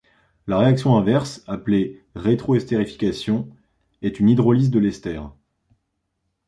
[0.47, 3.47] La réaction inverse, appelée rétro-estérification
[4.01, 5.21] est une hydrolyse de l'ester.